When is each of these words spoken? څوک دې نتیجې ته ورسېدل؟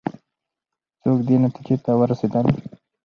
څوک 1.01 1.19
دې 1.27 1.35
نتیجې 1.45 1.75
ته 1.83 1.91
ورسېدل؟ 1.99 2.45